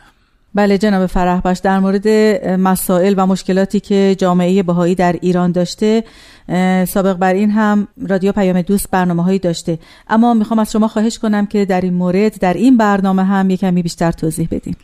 بله 0.54 0.78
جناب 0.78 1.06
فرح 1.06 1.40
در 1.52 1.78
مورد 1.78 2.08
مسائل 2.46 3.14
و 3.16 3.26
مشکلاتی 3.26 3.80
که 3.80 4.16
جامعه 4.18 4.62
بهایی 4.62 4.94
در 4.94 5.16
ایران 5.22 5.52
داشته 5.52 6.04
سابق 6.88 7.12
بر 7.12 7.34
این 7.34 7.50
هم 7.50 7.88
رادیو 8.08 8.32
پیام 8.32 8.62
دوست 8.62 8.90
برنامه 8.90 9.22
هایی 9.22 9.38
داشته. 9.38 9.78
اما 10.08 10.34
می‌خوام 10.34 10.58
از 10.58 10.72
شما 10.72 10.88
خواهش 10.88 11.18
کنم 11.18 11.46
که 11.46 11.64
در 11.64 11.80
این 11.80 11.94
مورد 11.94 12.38
در 12.40 12.54
این 12.54 12.76
برنامه 12.76 13.24
هم 13.24 13.50
یکمی 13.50 13.82
بیشتر 13.82 14.12
توضیح 14.12 14.48
بدیم 14.50 14.76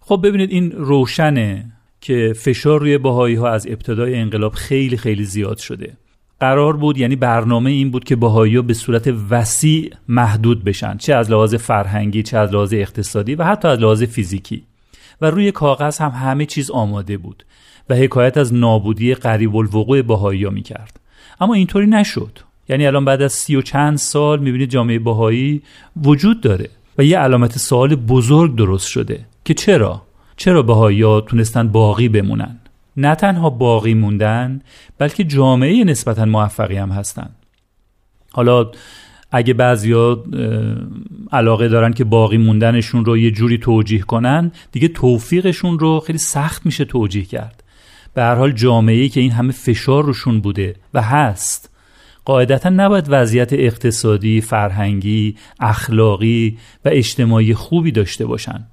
خب 0.00 0.20
ببینید 0.24 0.50
این 0.50 0.72
روشنه 0.72 1.64
که 2.00 2.32
فشار 2.36 2.80
روی 2.80 2.98
باهایی 2.98 3.34
ها 3.34 3.48
از 3.48 3.66
ابتدای 3.66 4.14
انقلاب 4.14 4.52
خیلی 4.52 4.96
خیلی 4.96 5.24
زیاد 5.24 5.58
شده. 5.58 5.92
قرار 6.40 6.76
بود 6.76 6.98
یعنی 6.98 7.16
برنامه 7.16 7.70
این 7.70 7.90
بود 7.90 8.04
که 8.04 8.16
باهایی 8.16 8.56
ها 8.56 8.62
به 8.62 8.74
صورت 8.74 9.14
وسیع 9.30 9.94
محدود 10.08 10.64
بشن 10.64 10.96
چه 10.96 11.14
از 11.14 11.30
لحاظ 11.30 11.54
فرهنگی 11.54 12.22
چه 12.22 12.38
از 12.38 12.52
لحاظ 12.52 12.72
اقتصادی 12.72 13.34
و 13.34 13.44
حتی 13.44 13.68
از 13.68 13.78
لحاظ 13.78 14.02
فیزیکی. 14.02 14.64
و 15.20 15.30
روی 15.30 15.52
کاغذ 15.52 15.98
هم 15.98 16.10
همه 16.10 16.46
چیز 16.46 16.70
آماده 16.70 17.16
بود. 17.16 17.44
و 17.88 17.94
حکایت 17.94 18.36
از 18.36 18.54
نابودی 18.54 19.14
قریب 19.14 19.56
الوقوع 19.56 20.02
باهایی 20.02 20.44
ها 20.44 20.50
می 20.50 20.62
کرد 20.62 21.00
اما 21.40 21.54
اینطوری 21.54 21.86
نشد. 21.86 22.38
یعنی 22.68 22.86
الان 22.86 23.04
بعد 23.04 23.22
از 23.22 23.32
سی 23.32 23.56
و 23.56 23.62
چند 23.62 23.98
سال 23.98 24.38
می‌بینید 24.38 24.70
جامعه 24.70 24.98
باهایی 24.98 25.62
وجود 26.02 26.40
داره 26.40 26.68
و 26.98 27.04
یه 27.04 27.18
علامت 27.18 27.58
سوال 27.58 27.94
بزرگ 27.94 28.56
درست 28.56 28.88
شده 28.88 29.26
که 29.44 29.54
چرا؟ 29.54 30.02
چرا 30.36 30.62
باهایی 30.62 31.02
ها 31.02 31.20
تونستن 31.20 31.68
باقی 31.68 32.08
بمونن؟ 32.08 32.58
نه 32.96 33.14
تنها 33.14 33.50
باقی 33.50 33.94
موندن 33.94 34.60
بلکه 34.98 35.24
جامعه 35.24 35.84
نسبتا 35.84 36.24
موفقی 36.24 36.76
هم 36.76 36.90
هستن. 36.90 37.30
حالا 38.32 38.70
اگه 39.30 39.54
بعضیا 39.54 40.24
علاقه 41.32 41.68
دارن 41.68 41.92
که 41.92 42.04
باقی 42.04 42.36
موندنشون 42.36 43.04
رو 43.04 43.18
یه 43.18 43.30
جوری 43.30 43.58
توجیه 43.58 44.00
کنن 44.00 44.52
دیگه 44.72 44.88
توفیقشون 44.88 45.78
رو 45.78 46.00
خیلی 46.00 46.18
سخت 46.18 46.66
میشه 46.66 46.84
توجیه 46.84 47.24
کرد. 47.24 47.63
به 48.14 48.22
هر 48.22 48.34
حال 48.34 48.52
جامعه 48.52 49.08
که 49.08 49.20
این 49.20 49.32
همه 49.32 49.52
فشار 49.52 50.04
روشون 50.04 50.40
بوده 50.40 50.74
و 50.94 51.02
هست. 51.02 51.70
قاعدتا 52.24 52.68
نباید 52.68 53.06
وضعیت 53.08 53.52
اقتصادی، 53.52 54.40
فرهنگی، 54.40 55.36
اخلاقی 55.60 56.58
و 56.84 56.88
اجتماعی 56.92 57.54
خوبی 57.54 57.92
داشته 57.92 58.26
باشن. 58.26 58.66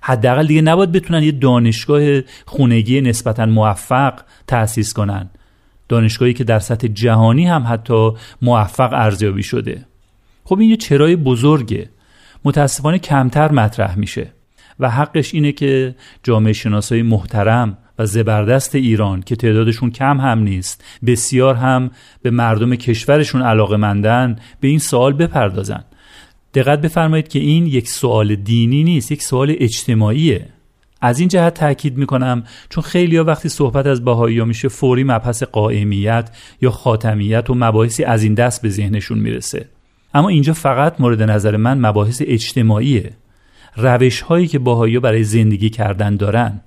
حداقل 0.00 0.46
دیگه 0.46 0.62
نباید 0.62 0.92
بتونن 0.92 1.22
یه 1.22 1.32
دانشگاه 1.32 2.20
خونگی 2.46 3.00
نسبتا 3.00 3.46
موفق 3.46 4.14
تأسیس 4.46 4.92
کنن. 4.92 5.30
دانشگاهی 5.88 6.32
که 6.32 6.44
در 6.44 6.58
سطح 6.58 6.88
جهانی 6.88 7.46
هم 7.46 7.64
حتی 7.68 8.10
موفق 8.42 8.92
ارزیابی 8.92 9.42
شده. 9.42 9.86
خب 10.44 10.58
این 10.58 10.70
یه 10.70 10.76
چرای 10.76 11.16
بزرگه. 11.16 11.90
متاسفانه 12.44 12.98
کمتر 12.98 13.52
مطرح 13.52 13.98
میشه 13.98 14.32
و 14.80 14.90
حقش 14.90 15.34
اینه 15.34 15.52
که 15.52 15.94
جامعه 16.22 16.52
شناسای 16.52 17.02
محترم 17.02 17.78
و 17.98 18.06
زبردست 18.06 18.74
ایران 18.74 19.22
که 19.22 19.36
تعدادشون 19.36 19.90
کم 19.90 20.20
هم 20.20 20.38
نیست. 20.38 20.84
بسیار 21.06 21.54
هم 21.54 21.90
به 22.22 22.30
مردم 22.30 22.74
کشورشون 22.74 23.42
علاقه 23.42 23.76
مندن 23.76 24.36
به 24.60 24.68
این 24.68 24.78
سوال 24.78 25.12
بپردازن. 25.12 25.84
دقت 26.54 26.80
بفرمایید 26.80 27.28
که 27.28 27.38
این 27.38 27.66
یک 27.66 27.88
سوال 27.88 28.34
دینی 28.34 28.84
نیست 28.84 29.12
یک 29.12 29.22
سوال 29.22 29.54
اجتماعیه. 29.58 30.46
از 31.00 31.18
این 31.18 31.28
جهت 31.28 31.54
تاکید 31.54 31.96
می‌کنم 31.96 32.44
چون 32.68 32.84
خیلی 32.84 33.16
ها 33.16 33.24
وقتی 33.24 33.48
صحبت 33.48 33.86
از 33.86 34.04
باهایی 34.04 34.38
ها 34.38 34.44
میشه 34.44 34.68
فوری 34.68 35.04
مبحث 35.04 35.42
قائمیت 35.42 36.30
یا 36.62 36.70
خاتمیت 36.70 37.50
و 37.50 37.54
مباحثی 37.54 38.04
از 38.04 38.22
این 38.22 38.34
دست 38.34 38.62
به 38.62 38.68
ذهنشون 38.68 39.18
می‌رسه. 39.18 39.68
اما 40.14 40.28
اینجا 40.28 40.52
فقط 40.52 41.00
مورد 41.00 41.22
نظر 41.22 41.56
من 41.56 41.86
مباحث 41.86 42.22
اجتماعیه. 42.26 43.10
روش 43.76 44.20
هایی 44.20 44.46
که 44.46 44.58
باهایی 44.58 44.98
برای 44.98 45.24
زندگی 45.24 45.70
کردن 45.70 46.16
دارن 46.16 46.60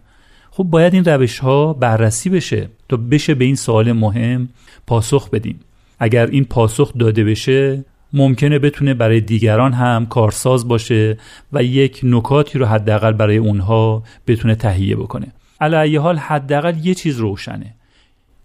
خب 0.58 0.64
باید 0.64 0.94
این 0.94 1.06
روش 1.06 1.40
ها 1.40 1.74
بررسی 1.74 2.30
بشه 2.30 2.70
تا 2.90 2.98
بشه 2.98 3.36
به 3.36 3.46
این 3.46 3.56
سوال 3.56 3.92
مهم 3.92 4.50
پاسخ 4.88 5.30
بدیم. 5.30 5.60
اگر 6.00 6.28
این 6.28 6.46
پاسخ 6.46 6.94
داده 6.98 7.24
بشه 7.24 7.86
ممکنه 8.14 8.60
بتونه 8.60 8.94
برای 8.94 9.22
دیگران 9.22 9.74
هم 9.74 10.06
کارساز 10.06 10.68
باشه 10.68 11.18
و 11.54 11.64
یک 11.64 12.00
نکاتی 12.04 12.60
رو 12.60 12.66
حداقل 12.66 13.14
برای 13.14 13.38
اونها 13.38 14.04
بتونه 14.28 14.56
تهیه 14.56 14.96
بکنه. 14.96 15.28
علی 15.62 15.96
حال 15.96 16.18
حداقل 16.18 16.86
یه 16.86 16.94
چیز 16.94 17.18
روشنه 17.18 17.76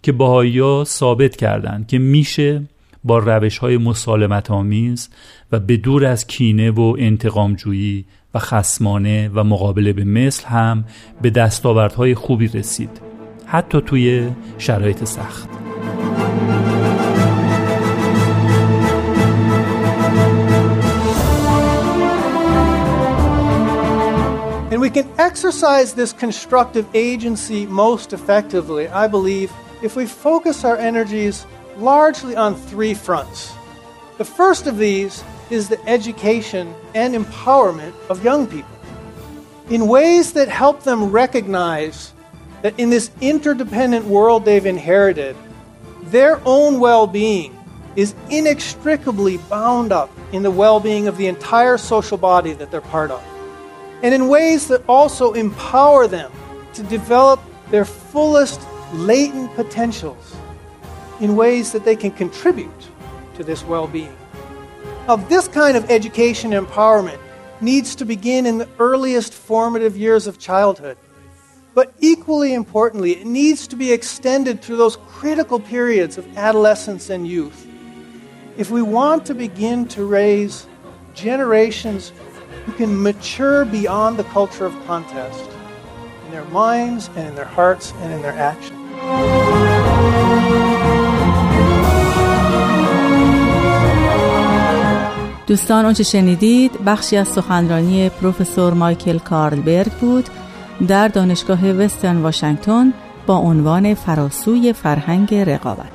که 0.02 0.12
باهایی 0.12 0.84
ثابت 0.84 1.36
کردن 1.36 1.84
که 1.88 1.98
میشه 1.98 2.62
با 3.04 3.18
روش 3.18 3.58
های 3.58 3.76
مسالمت 3.76 4.50
آمیز 4.50 5.10
و 5.52 5.60
به 5.60 5.76
دور 5.76 6.06
از 6.06 6.26
کینه 6.26 6.70
و 6.70 6.96
انتقامجویی 6.98 8.04
و 8.34 8.38
خسمانه 8.38 9.30
و 9.34 9.44
مقابله 9.44 9.92
به 9.92 10.04
مثل 10.04 10.46
هم 10.46 10.84
به 11.22 11.30
دستاوردهای 11.30 12.14
خوبی 12.14 12.48
رسید 12.48 13.00
حتی 13.46 13.80
توی 13.80 14.30
شرایط 14.58 15.04
سخت 15.04 15.48
And 24.70 24.80
we 24.80 24.88
can 24.88 25.08
exercise 25.18 25.94
this 25.94 26.12
constructive 26.12 26.86
agency 26.94 27.66
most 27.66 28.12
effectively, 28.12 28.86
I 28.88 29.08
believe, 29.08 29.50
if 29.82 29.96
we 29.96 30.06
focus 30.06 30.64
our 30.64 30.76
energies 30.76 31.44
largely 31.76 32.36
on 32.36 32.54
three 32.54 32.94
fronts. 32.94 33.52
The 34.18 34.24
first 34.24 34.68
of 34.68 34.78
these 34.78 35.24
is 35.50 35.68
the 35.68 35.88
education 35.88 36.74
and 36.94 37.14
empowerment 37.14 37.92
of 38.08 38.24
young 38.24 38.46
people 38.46 38.70
in 39.68 39.86
ways 39.86 40.32
that 40.32 40.48
help 40.48 40.82
them 40.82 41.10
recognize 41.10 42.12
that 42.62 42.78
in 42.78 42.90
this 42.90 43.10
interdependent 43.20 44.04
world 44.04 44.44
they've 44.44 44.66
inherited, 44.66 45.36
their 46.04 46.40
own 46.44 46.80
well 46.80 47.06
being 47.06 47.56
is 47.96 48.14
inextricably 48.30 49.36
bound 49.36 49.92
up 49.92 50.10
in 50.32 50.42
the 50.42 50.50
well 50.50 50.80
being 50.80 51.08
of 51.08 51.16
the 51.16 51.26
entire 51.26 51.78
social 51.78 52.18
body 52.18 52.52
that 52.52 52.70
they're 52.70 52.80
part 52.80 53.10
of 53.10 53.22
and 54.02 54.14
in 54.14 54.28
ways 54.28 54.68
that 54.68 54.82
also 54.88 55.32
empower 55.32 56.06
them 56.06 56.32
to 56.74 56.82
develop 56.84 57.40
their 57.70 57.84
fullest 57.84 58.60
latent 58.92 59.54
potentials 59.54 60.36
in 61.20 61.36
ways 61.36 61.72
that 61.72 61.84
they 61.84 61.96
can 61.96 62.10
contribute 62.10 62.70
to 63.34 63.44
this 63.44 63.62
well 63.64 63.86
being. 63.86 64.16
Now, 65.06 65.16
this 65.16 65.48
kind 65.48 65.76
of 65.76 65.90
education 65.90 66.52
empowerment 66.52 67.18
needs 67.60 67.94
to 67.96 68.04
begin 68.04 68.46
in 68.46 68.58
the 68.58 68.68
earliest 68.78 69.32
formative 69.32 69.96
years 69.96 70.26
of 70.26 70.38
childhood. 70.38 70.96
But 71.74 71.92
equally 72.00 72.52
importantly, 72.52 73.12
it 73.12 73.26
needs 73.26 73.66
to 73.68 73.76
be 73.76 73.92
extended 73.92 74.62
through 74.62 74.76
those 74.76 74.96
critical 75.08 75.60
periods 75.60 76.18
of 76.18 76.36
adolescence 76.36 77.10
and 77.10 77.26
youth. 77.26 77.66
If 78.56 78.70
we 78.70 78.82
want 78.82 79.26
to 79.26 79.34
begin 79.34 79.86
to 79.88 80.04
raise 80.04 80.66
generations 81.14 82.12
who 82.66 82.72
can 82.72 83.02
mature 83.02 83.64
beyond 83.64 84.16
the 84.18 84.24
culture 84.24 84.66
of 84.66 84.74
contest 84.86 85.48
in 86.26 86.32
their 86.32 86.44
minds 86.46 87.08
and 87.16 87.28
in 87.28 87.34
their 87.34 87.44
hearts 87.44 87.92
and 87.98 88.12
in 88.12 88.22
their 88.22 88.32
actions. 88.32 88.78
دوستان 95.50 95.84
اونچه 95.84 96.02
شنیدید 96.02 96.84
بخشی 96.86 97.16
از 97.16 97.28
سخنرانی 97.28 98.08
پروفسور 98.08 98.74
مایکل 98.74 99.18
کارلبرگ 99.18 99.92
بود 99.92 100.28
در 100.88 101.08
دانشگاه 101.08 101.70
وسترن 101.70 102.16
واشنگتن 102.16 102.92
با 103.26 103.36
عنوان 103.36 103.94
فراسوی 103.94 104.72
فرهنگ 104.72 105.34
رقابت. 105.34 105.86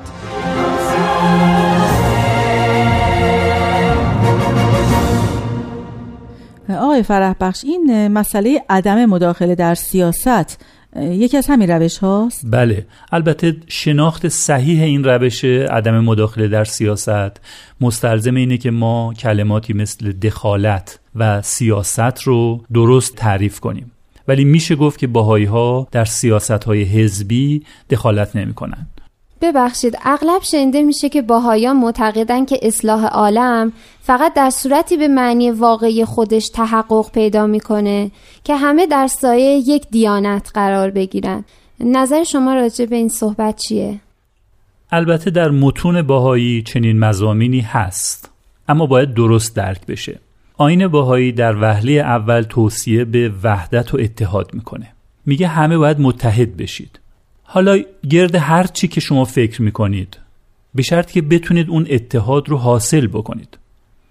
آقای 6.68 7.02
فرح 7.02 7.34
بخش 7.40 7.64
این 7.64 8.08
مسئله 8.08 8.64
عدم 8.68 9.06
مداخله 9.06 9.54
در 9.54 9.74
سیاست 9.74 10.58
یکی 11.00 11.36
از 11.36 11.46
همین 11.46 11.70
روش 11.70 11.98
هاست؟ 11.98 12.42
بله 12.44 12.86
البته 13.12 13.56
شناخت 13.68 14.28
صحیح 14.28 14.82
این 14.82 15.04
روش 15.04 15.44
عدم 15.44 16.00
مداخله 16.00 16.48
در 16.48 16.64
سیاست 16.64 17.40
مستلزم 17.80 18.34
اینه 18.34 18.58
که 18.58 18.70
ما 18.70 19.14
کلماتی 19.14 19.72
مثل 19.72 20.12
دخالت 20.12 20.98
و 21.16 21.42
سیاست 21.42 22.22
رو 22.22 22.64
درست 22.72 23.14
تعریف 23.16 23.60
کنیم 23.60 23.90
ولی 24.28 24.44
میشه 24.44 24.76
گفت 24.76 24.98
که 24.98 25.06
باهایی 25.06 25.44
ها 25.44 25.88
در 25.90 26.04
سیاست 26.04 26.64
های 26.64 26.82
حزبی 26.82 27.62
دخالت 27.90 28.36
نمی 28.36 28.54
کنن. 28.54 28.86
ببخشید 29.40 29.98
اغلب 30.04 30.42
شنیده 30.42 30.82
میشه 30.82 31.08
که 31.08 31.22
باهایان 31.22 31.76
معتقدن 31.76 32.44
که 32.44 32.58
اصلاح 32.62 33.06
عالم 33.06 33.72
فقط 34.02 34.34
در 34.34 34.50
صورتی 34.50 34.96
به 34.96 35.08
معنی 35.08 35.50
واقعی 35.50 36.04
خودش 36.04 36.48
تحقق 36.48 37.10
پیدا 37.10 37.46
می‌کنه 37.46 38.10
که 38.44 38.56
همه 38.56 38.86
در 38.86 39.06
سایه 39.06 39.62
یک 39.66 39.86
دیانت 39.90 40.50
قرار 40.54 40.90
بگیرن. 40.90 41.44
نظر 41.80 42.24
شما 42.24 42.54
راجع 42.54 42.84
به 42.84 42.96
این 42.96 43.08
صحبت 43.08 43.56
چیه؟ 43.56 44.00
البته 44.90 45.30
در 45.30 45.50
متون 45.50 46.02
باهایی 46.02 46.62
چنین 46.62 46.98
مزامینی 46.98 47.60
هست 47.60 48.30
اما 48.68 48.86
باید 48.86 49.14
درست 49.14 49.56
درک 49.56 49.86
بشه. 49.86 50.20
آین 50.56 50.88
باهایی 50.88 51.32
در 51.32 51.62
وهله 51.62 51.92
اول 51.92 52.42
توصیه 52.42 53.04
به 53.04 53.32
وحدت 53.42 53.94
و 53.94 53.98
اتحاد 54.00 54.54
می‌کنه. 54.54 54.88
میگه 55.26 55.48
همه 55.48 55.78
باید 55.78 56.00
متحد 56.00 56.56
بشید. 56.56 56.98
حالا 57.46 57.78
گرد 58.10 58.34
هر 58.34 58.66
چی 58.66 58.88
که 58.88 59.00
شما 59.00 59.24
فکر 59.24 59.62
می‌کنید 59.62 60.18
به 60.74 60.82
شرط 60.82 61.10
که 61.10 61.22
بتونید 61.22 61.70
اون 61.70 61.86
اتحاد 61.90 62.48
رو 62.48 62.56
حاصل 62.56 63.06
بکنید. 63.06 63.58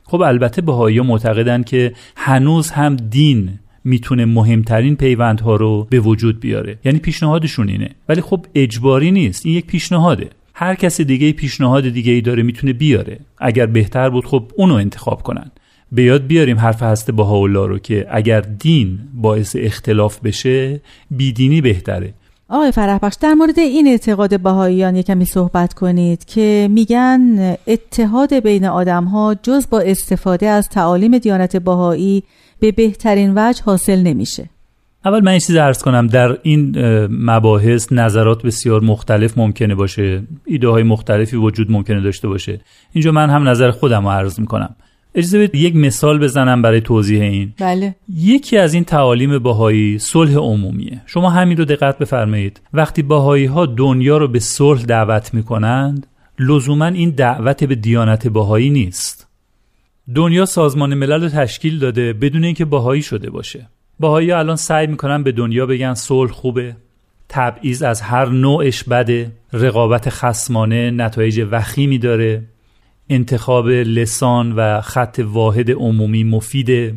خب 0.04 0.22
البته 0.22 0.62
بهایی 0.62 1.02
معتقدن 1.02 1.64
که 1.64 1.94
هنوز 2.16 2.72
هم 2.72 2.96
دین 2.96 3.60
می‌تونه 3.84 4.26
مهمترین 4.26 4.96
پیوندها 4.96 5.56
رو 5.56 5.88
به 5.90 6.00
وجود 6.00 6.40
بیاره. 6.40 6.78
یعنی 6.86 7.00
پیشنهادشون 7.00 7.70
اینه. 7.70 7.90
ولی 8.10 8.22
خب 8.22 8.46
اجباری 8.56 9.12
نیست. 9.12 9.46
این 9.46 9.56
یک 9.56 9.66
پیشنهاده. 9.66 10.30
هر 10.54 10.76
کسی 10.76 11.04
دیگه 11.04 11.32
پیشنهاد 11.32 11.90
دیگه 11.90 12.12
ای 12.12 12.22
داره 12.22 12.44
می‌تونه 12.44 12.74
بیاره. 12.74 13.20
اگر 13.38 13.66
بهتر 13.66 14.10
بود 14.10 14.26
خب 14.26 14.52
اونو 14.56 14.74
انتخاب 14.74 15.24
کنن. 15.24 15.52
به 15.92 16.04
یاد 16.04 16.28
بیاریم 16.28 16.60
حرف 16.60 16.84
هست 16.84 17.12
بهاءالله 17.12 17.68
رو 17.68 17.80
که 17.80 18.08
اگر 18.10 18.42
دین 18.42 19.00
باعث 19.14 19.56
اختلاف 19.60 20.20
بشه 20.20 20.82
بیدینی 21.12 21.62
بهتره. 21.62 22.14
آقای 22.50 22.72
فرحبخش 22.72 23.16
در 23.22 23.34
مورد 23.34 23.60
این 23.60 23.88
اعتقاد 23.88 24.40
بهاییان 24.40 24.96
یکمی 24.96 25.26
صحبت 25.26 25.74
کنید 25.74 26.26
که 26.26 26.68
میگن 26.72 27.56
اتحاد 27.68 28.34
بین 28.34 28.66
آدم 28.66 29.04
ها 29.04 29.36
جز 29.44 29.70
با 29.70 29.80
استفاده 29.80 30.48
از 30.48 30.70
تعالیم 30.70 31.18
دیانت 31.18 31.58
بهایی 31.58 32.24
به 32.60 32.72
بهترین 32.72 33.34
وجه 33.36 33.64
حاصل 33.64 34.02
نمیشه. 34.02 34.50
اول 35.06 35.20
من 35.24 35.32
این 35.32 35.40
چیز 35.40 35.56
ارز 35.56 35.82
کنم 35.84 36.08
در 36.08 36.38
این 36.44 36.78
مباحث 37.10 37.88
نظرات 37.92 38.44
بسیار 38.44 38.82
مختلف 38.82 39.38
ممکنه 39.38 39.76
باشه 39.76 40.24
ایده 40.46 40.68
های 40.68 40.84
مختلفی 40.84 41.36
وجود 41.38 41.72
ممکنه 41.72 42.02
داشته 42.02 42.28
باشه. 42.28 42.62
اینجا 42.94 43.12
من 43.12 43.30
هم 43.30 43.50
نظر 43.50 43.72
خودم 43.72 44.04
رو 44.04 44.12
عرض 44.12 44.40
می‌کنم. 44.40 44.76
اجازه 45.16 45.40
بدید 45.40 45.56
یک 45.56 45.76
مثال 45.76 46.20
بزنم 46.20 46.62
برای 46.62 46.82
توضیح 46.82 47.22
این. 47.22 47.54
بله. 47.60 47.96
یکی 48.14 48.58
از 48.58 48.74
این 48.74 48.84
تعالیم 48.84 49.40
باهایی 49.40 50.00
صلح 50.00 50.36
عمومیه. 50.36 51.02
شما 51.06 51.30
همین 51.30 51.58
رو 51.58 51.66
دقت 51.66 51.98
بفرمایید. 51.98 52.62
وقتی 52.74 53.02
باهایی 53.02 53.46
ها 53.46 53.66
دنیا 53.66 54.18
رو 54.18 54.28
به 54.28 54.40
صلح 54.40 54.84
دعوت 54.84 55.34
می‌کنند 55.34 56.08
لزوما 56.40 56.86
این 56.86 57.10
دعوت 57.10 57.64
به 57.64 57.76
دیانت 57.76 58.28
باهایی 58.28 58.70
نیست. 58.70 59.28
دنیا 60.16 60.46
سازمان 60.46 60.94
ملل 60.94 61.24
رو 61.24 61.30
تشکیل 61.30 61.80
داده 61.80 62.14
بدون 62.14 62.44
اینکه 62.44 62.66
باهایی 62.66 63.02
شده 63.02 63.30
باشه. 63.30 63.68
باهایی 64.00 64.32
الان 64.32 64.56
سعی 64.56 64.88
می‌کنن 64.88 65.24
به 65.24 65.32
دنیا 65.32 65.66
بگن 65.66 65.94
صلح 65.94 66.32
خوبه 66.32 66.76
تبعیض 67.30 67.84
از 67.84 68.02
هر 68.02 68.26
نوعش 68.26 68.84
بده 68.84 69.32
رقابت 69.54 70.10
خسمانه 70.10 70.92
نتایج 70.92 71.48
وخیمی 71.52 71.98
داره. 71.98 72.44
انتخاب 73.10 73.68
لسان 73.68 74.52
و 74.52 74.82
خط 74.82 75.22
واحد 75.26 75.72
عمومی 75.72 76.24
مفیده 76.24 76.96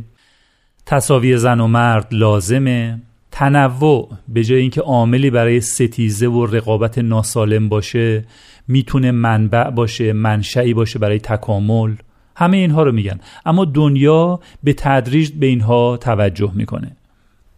تصاوی 0.87 1.37
زن 1.37 1.61
و 1.61 1.66
مرد 1.66 2.07
لازمه. 2.12 3.03
تنوع 3.31 4.09
به 4.29 4.44
جای 4.44 4.61
اینکه 4.61 4.81
عاملی 4.81 5.31
برای 5.31 5.61
ستیزه 5.61 6.27
و 6.27 6.47
رقابت 6.47 6.99
ناسالم 6.99 7.68
باشه 7.68 8.25
می‌تونه 8.68 9.11
منبع 9.11 9.71
باشه 9.71 10.12
منشعی 10.12 10.75
باشه 10.75 10.99
برای 10.99 11.18
تکامل. 11.18 11.94
همه 12.37 12.57
اینها 12.57 12.83
رو 12.83 12.92
میگن. 12.92 13.21
اما 13.47 13.64
دنیا 13.64 14.40
به 14.62 14.73
تدریج 14.73 15.31
به 15.31 15.47
اینها 15.47 15.97
توجه 15.97 16.53
می‌کنه. 16.55 16.97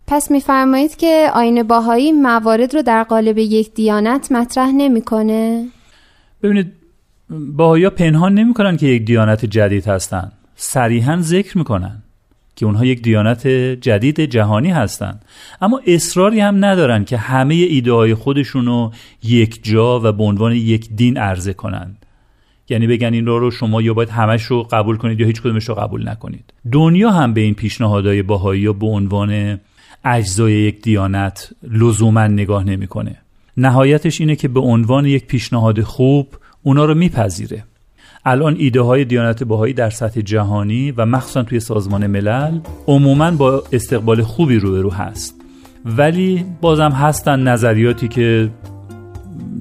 پس 0.06 0.30
میفرمایید 0.30 0.96
که 0.96 1.30
آین 1.34 1.62
باهایی 1.62 2.12
موارد 2.12 2.74
رو 2.74 2.82
در 2.82 3.02
قالب 3.02 3.38
یک 3.38 3.74
دیانت 3.74 4.32
مطرح 4.32 4.70
نمی‌کنه؟ 4.70 5.68
ببینید 6.42 6.79
باهایا 7.30 7.90
پنهان 7.90 8.34
نمی‌کنن 8.34 8.76
که 8.76 8.86
یک 8.86 9.04
دیانت 9.04 9.44
جدید 9.44 9.88
هستند 9.88 10.32
صریحا 10.56 11.18
ذکر 11.20 11.58
می‌کنن 11.58 12.02
که 12.56 12.66
اونها 12.66 12.84
یک 12.84 13.02
دیانت 13.02 13.46
جدید 13.80 14.20
جهانی 14.20 14.70
هستند 14.70 15.24
اما 15.62 15.80
اصراری 15.86 16.40
هم 16.40 16.64
ندارن 16.64 17.04
که 17.04 17.16
همه 17.16 17.54
ایده 17.54 17.92
های 17.92 18.14
خودشون 18.14 18.66
رو 18.66 18.92
یک 19.24 19.64
جا 19.64 20.00
و 20.00 20.12
به 20.12 20.22
عنوان 20.22 20.52
یک 20.52 20.88
دین 20.96 21.16
عرضه 21.16 21.52
کنند 21.52 22.06
یعنی 22.68 22.86
بگن 22.86 23.12
این 23.12 23.26
رو 23.26 23.50
شما 23.50 23.82
یا 23.82 23.94
باید 23.94 24.10
همش 24.10 24.42
رو 24.42 24.62
قبول 24.62 24.96
کنید 24.96 25.20
یا 25.20 25.26
هیچ 25.26 25.40
کدومش 25.42 25.68
رو 25.68 25.74
قبول 25.74 26.08
نکنید. 26.08 26.52
دنیا 26.72 27.10
هم 27.10 27.34
به 27.34 27.40
این 27.40 27.54
پیشنهادهای 27.54 28.22
باهایی 28.22 28.72
به 28.72 28.86
عنوان 28.86 29.60
اجزای 30.04 30.52
یک 30.52 30.82
دیانت 30.82 31.50
لزوما 31.70 32.26
نگاه 32.26 32.64
نمی‌کنه. 32.64 33.16
نهایتش 33.56 34.20
اینه 34.20 34.36
که 34.36 34.48
به 34.48 34.60
عنوان 34.60 35.06
یک 35.06 35.26
پیشنهاد 35.26 35.80
خوب 35.80 36.28
اونا 36.62 36.84
رو 36.84 36.94
میپذیره. 36.94 37.64
الان 38.24 38.56
ایده 38.58 38.80
های 38.80 39.04
دیانت 39.04 39.44
باهایی 39.44 39.74
در 39.74 39.90
سطح 39.90 40.20
جهانی 40.20 40.90
و 40.90 41.06
مخصوصا 41.06 41.42
توی 41.42 41.60
سازمان 41.60 42.06
ملل 42.06 42.58
عموما 42.86 43.30
با 43.30 43.62
استقبال 43.72 44.22
خوبی 44.22 44.56
روبرو 44.56 44.90
هست. 44.90 45.34
ولی 45.84 46.44
بازم 46.60 46.90
هستن 46.90 47.40
نظریاتی 47.40 48.08
که 48.08 48.50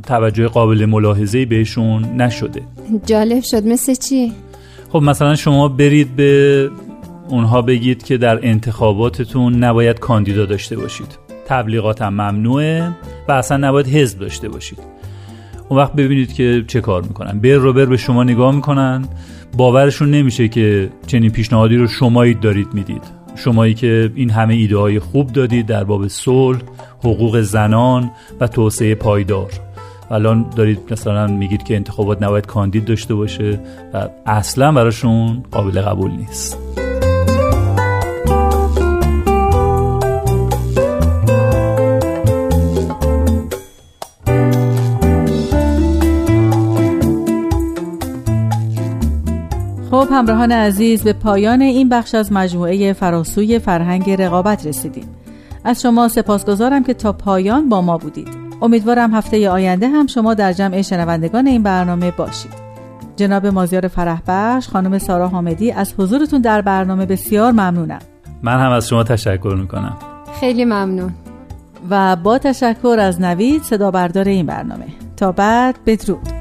توجه 0.04 0.48
قابل 0.48 0.86
ملاحظه 0.86 1.46
بهشون 1.46 2.04
نشده. 2.04 2.62
جالب 3.06 3.44
شد. 3.44 3.66
مثل 3.66 3.94
چی؟ 3.94 4.32
خب 4.90 5.02
مثلا 5.02 5.36
شما 5.36 5.68
برید 5.68 6.16
به 6.16 6.72
اونها 7.30 7.62
بگید 7.62 8.04
که 8.04 8.18
در 8.18 8.40
انتخاباتتون 8.44 9.64
نباید 9.64 10.00
کاندیدا 10.00 10.46
داشته 10.46 10.78
باشید. 10.78 11.18
تبلیغات 11.46 12.02
هم 12.02 12.14
ممنوعه 12.14 12.96
و 13.28 13.32
اصلا 13.32 13.58
نباید 13.58 13.88
حزب 13.88 14.20
داشته 14.20 14.50
باشید. 14.50 14.99
اون 15.70 15.80
وقت 15.80 15.94
ببینید 15.94 16.34
که 16.34 16.64
چه 16.68 16.82
کار 16.82 17.02
می‌کنن. 17.02 17.40
بر 17.40 17.50
رو 17.50 17.74
بر 17.74 17.86
به 17.86 17.98
شما 17.98 18.24
نگاه 18.24 18.56
می‌کنن. 18.56 19.06
باورشون 19.58 20.12
نمیشه 20.12 20.48
که 20.48 20.90
چنین 21.08 21.32
پیشنهادی 21.32 21.78
رو 21.78 21.88
شمایی 21.88 22.34
دارید 22.34 22.74
می‌دید. 22.74 23.04
شمایی 23.36 23.74
که 23.74 24.12
این 24.16 24.30
همه 24.30 24.54
ایده 24.54 24.78
های 24.78 25.00
خوب 25.00 25.32
دادید 25.32 25.66
در 25.66 25.84
باب 25.84 26.08
صلح 26.08 26.60
حقوق 27.00 27.42
زنان 27.42 28.12
و 28.40 28.48
توسعه 28.48 28.96
پایدار. 28.96 29.50
الان 30.12 30.46
دارید 30.56 30.80
مثلا 30.92 31.28
میگید 31.28 31.64
که 31.64 31.76
انتخابات 31.76 32.24
نباید 32.24 32.46
کاندید 32.46 32.86
داشته 32.86 33.16
باشه 33.16 33.60
و 33.94 34.08
اصلا 34.26 34.72
براشون 34.72 35.44
قابل 35.52 35.82
قبول 35.82 36.12
نیست. 36.12 36.58
خب 50.00 50.08
همراهان 50.12 50.52
عزیز 50.52 51.04
به 51.04 51.14
پایان 51.14 51.62
این 51.62 51.90
بخش 51.90 52.16
از 52.16 52.34
مجموعه 52.34 52.94
فراسوی 52.94 53.60
فرهنگ 53.60 54.12
رقابت 54.12 54.66
رسیدیم. 54.66 55.10
از 55.64 55.82
شما 55.82 56.08
سپاسگزارم 56.08 56.84
که 56.84 56.94
تا 56.94 57.14
پایان 57.14 57.70
با 57.70 57.82
ما 57.82 57.98
بودید. 57.98 58.28
امیدوارم 58.62 59.14
هفته 59.14 59.50
آینده 59.50 59.88
هم 59.88 60.08
شما 60.08 60.34
در 60.34 60.54
جمع 60.54 60.82
شنوندگان 60.82 61.48
این 61.48 61.64
برنامه 61.64 62.12
باشید. 62.12 62.52
جناب 63.16 63.46
مازیار 63.46 63.88
فرحبخش 63.88 64.68
خانم 64.70 64.98
سارا 64.98 65.28
حامدی 65.28 65.72
از 65.72 65.94
حضورتون 65.98 66.42
در 66.42 66.62
برنامه 66.62 67.06
بسیار 67.06 67.52
ممنونم. 67.52 68.00
من 68.44 68.60
هم 68.60 68.72
از 68.72 68.88
شما 68.88 69.04
تشکر 69.04 69.56
می‌کنم. 69.62 69.98
خیلی 70.40 70.66
ممنون. 70.66 71.14
و 71.90 72.16
با 72.16 72.38
تشکر 72.38 72.98
از 73.00 73.22
نوید 73.22 73.64
صدا 73.64 73.92
بردار 73.92 74.28
این 74.28 74.46
برنامه. 74.46 74.86
تا 75.18 75.32
بعد 75.32 75.76
بدرود. 75.86 76.39